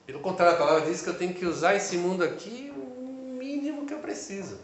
Pelo 0.06 0.20
contrário, 0.20 0.56
a 0.56 0.58
palavra 0.58 0.90
diz 0.90 1.02
que 1.02 1.10
eu 1.10 1.18
tenho 1.18 1.34
que 1.34 1.46
usar 1.46 1.76
esse 1.76 1.98
mundo 1.98 2.24
aqui 2.24 2.71
mínimo 3.42 3.88
que 3.88 3.94
eu 3.94 4.00
preciso. 4.00 4.60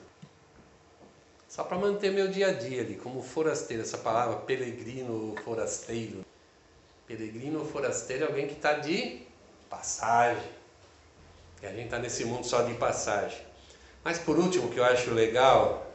Só 1.50 1.64
para 1.64 1.80
manter 1.80 2.12
meu 2.12 2.28
dia 2.28 2.50
a 2.50 2.54
dia 2.54 2.82
ali, 2.82 2.96
como 2.96 3.24
forasteiro, 3.24 3.82
essa 3.82 3.98
palavra 3.98 4.38
peregrino 4.42 5.30
ou 5.30 5.38
forasteiro. 5.38 6.24
Peregrino 7.08 7.60
ou 7.60 7.66
forasteiro 7.66 8.26
é 8.26 8.28
alguém 8.28 8.48
que 8.48 8.54
está 8.54 8.74
de 8.74 9.22
passagem. 9.68 10.52
E 11.62 11.66
a 11.66 11.72
gente 11.72 11.86
está 11.86 11.98
nesse 11.98 12.24
mundo 12.26 12.46
só 12.46 12.62
de 12.62 12.76
passagem. 12.76 13.42
Mas 14.04 14.20
por 14.20 14.38
último, 14.38 14.68
o 14.68 14.72
que 14.72 14.80
eu 14.80 14.86
acho 14.86 15.10
legal 15.12 15.92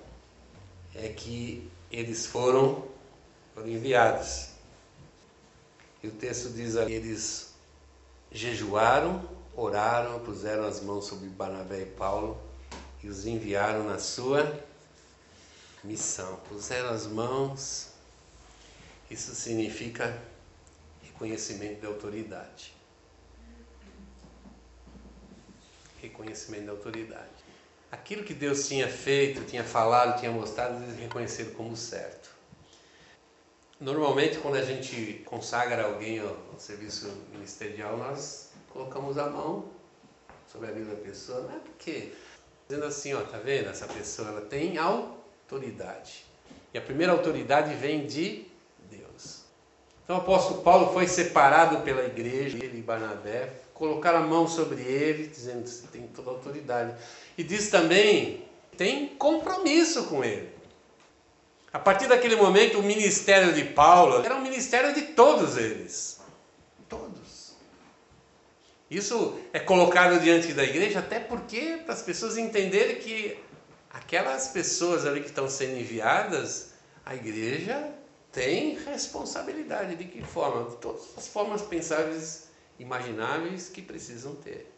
é 0.95 1.09
que 1.09 1.71
eles 1.91 2.27
foram, 2.27 2.85
foram 3.55 3.69
enviados. 3.69 4.49
E 6.03 6.09
o 6.09 6.11
texto 6.11 6.49
diz 6.49 6.77
ali, 6.77 6.95
eles 6.95 7.55
jejuaram, 8.33 9.23
oraram, 9.55 10.19
puseram 10.21 10.65
as 10.65 10.81
mãos 10.81 11.05
sobre 11.05 11.29
Barnabé 11.29 11.83
e 11.83 11.87
Paulo 11.87 12.52
e 13.03 13.09
os 13.09 13.27
enviaram 13.27 13.85
na 13.85 13.99
sua 13.99 14.63
missão. 15.83 16.37
Puseram 16.49 16.91
as 16.91 17.07
mãos, 17.07 17.91
isso 19.11 19.35
significa 19.35 20.21
reconhecimento 21.03 21.81
de 21.81 21.87
autoridade. 21.87 22.83
reconhecimento 26.03 26.67
da 26.67 26.73
autoridade. 26.73 27.31
Aquilo 27.91 28.25
que 28.25 28.35
Deus 28.35 28.67
tinha 28.67 28.89
feito, 28.89 29.45
tinha 29.45 29.63
falado, 29.63 30.19
tinha 30.19 30.33
mostrado, 30.33 30.83
eles 30.83 30.99
reconheceram 30.99 31.53
como 31.53 31.77
certo. 31.77 32.31
Normalmente, 33.79 34.39
quando 34.39 34.57
a 34.57 34.65
gente 34.65 35.23
consagra 35.25 35.85
alguém 35.85 36.19
ao 36.21 36.37
serviço 36.59 37.09
ministerial, 37.33 37.97
nós 37.97 38.51
colocamos 38.71 39.19
a 39.19 39.29
mão 39.29 39.71
sobre 40.51 40.69
a 40.69 40.73
vida 40.73 40.95
da 40.95 41.01
pessoa, 41.01 41.43
não 41.43 41.57
é 41.57 41.59
porque 41.59 42.13
dizendo 42.73 42.87
assim, 42.87 43.13
ó, 43.13 43.21
tá 43.21 43.37
vendo? 43.37 43.69
Essa 43.69 43.87
pessoa 43.87 44.29
ela 44.29 44.41
tem 44.41 44.79
autoridade. 44.79 46.25
E 46.73 46.79
a 46.79 46.81
primeira 46.81 47.13
autoridade 47.13 47.75
vem 47.75 48.07
de 48.07 48.47
Deus. 48.91 49.43
Então 50.03 50.17
o 50.17 50.21
apóstolo 50.21 50.63
Paulo 50.63 50.91
foi 50.95 51.07
separado 51.07 51.83
pela 51.83 52.03
igreja, 52.03 52.57
ele 52.57 52.79
e 52.79 52.83
Barnabé, 52.83 53.53
colocaram 53.75 54.21
a 54.21 54.27
mão 54.27 54.49
sobre 54.49 54.81
ele, 54.81 55.27
dizendo 55.27 55.65
que 55.65 55.69
você 55.69 55.87
tem 55.89 56.07
toda 56.07 56.31
a 56.31 56.33
autoridade. 56.33 56.95
E 57.37 57.43
diz 57.43 57.69
também, 57.69 58.43
tem 58.79 59.09
compromisso 59.09 60.05
com 60.05 60.25
ele. 60.25 60.49
A 61.71 61.79
partir 61.79 62.07
daquele 62.07 62.37
momento, 62.37 62.79
o 62.79 62.83
ministério 62.83 63.53
de 63.53 63.65
Paulo 63.65 64.25
era 64.25 64.35
um 64.35 64.41
ministério 64.41 64.95
de 64.95 65.03
todos 65.03 65.59
eles. 65.59 66.12
Isso 68.93 69.41
é 69.55 69.59
colocado 69.59 70.21
diante 70.21 70.53
da 70.53 70.63
igreja 70.63 70.99
até 70.99 71.19
porque 71.19 71.81
para 71.83 71.95
as 71.95 72.03
pessoas 72.03 72.37
entenderem 72.37 72.97
que 72.97 73.39
aquelas 73.91 74.49
pessoas 74.49 75.07
ali 75.07 75.21
que 75.23 75.29
estão 75.29 75.49
sendo 75.49 75.79
enviadas, 75.79 76.73
a 77.03 77.15
igreja 77.15 77.91
tem 78.31 78.77
responsabilidade. 78.77 79.97
De 79.97 80.05
que 80.05 80.23
forma? 80.23 80.69
De 80.69 80.77
todas 80.77 81.05
as 81.17 81.27
formas 81.27 81.63
pensáveis, 81.63 82.49
imagináveis 82.79 83.71
que 83.71 83.81
precisam 83.81 84.35
ter. 84.35 84.71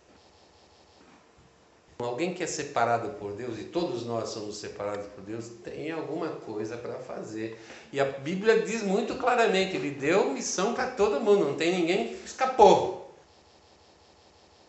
Alguém 1.99 2.35
que 2.35 2.43
é 2.45 2.47
separado 2.47 3.11
por 3.19 3.33
Deus, 3.33 3.59
e 3.59 3.65
todos 3.65 4.07
nós 4.07 4.29
somos 4.29 4.59
separados 4.59 5.07
por 5.07 5.25
Deus, 5.25 5.49
tem 5.65 5.91
alguma 5.91 6.29
coisa 6.29 6.77
para 6.77 7.01
fazer. 7.01 7.61
E 7.93 7.99
a 7.99 8.05
Bíblia 8.05 8.63
diz 8.63 8.83
muito 8.85 9.17
claramente: 9.17 9.75
Ele 9.75 9.91
deu 9.91 10.31
missão 10.31 10.73
para 10.73 10.93
todo 10.93 11.21
mundo, 11.21 11.47
não 11.47 11.57
tem 11.57 11.73
ninguém 11.73 12.09
que 12.09 12.27
escapou. 12.27 13.04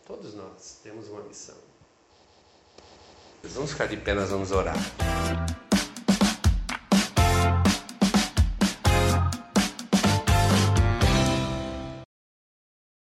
Todos 0.06 0.34
nós 0.34 0.78
temos 0.84 1.08
uma 1.08 1.22
missão. 1.22 1.56
Vamos 3.42 3.72
ficar 3.72 3.86
de 3.86 3.96
pé, 3.96 4.14
nós 4.14 4.30
vamos 4.30 4.52
orar. 4.52 4.76